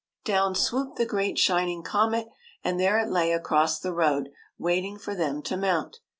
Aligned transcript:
Down 0.25 0.55
swooped 0.55 0.97
the 0.97 1.05
great 1.05 1.37
shining 1.37 1.83
comet, 1.83 2.27
and 2.63 2.79
there 2.79 2.97
it 2.97 3.11
lay 3.11 3.31
across 3.33 3.77
the 3.77 3.93
road, 3.93 4.31
waiting 4.57 4.97
for 4.97 5.13
them 5.13 5.43
to 5.43 5.55
mount. 5.55 5.99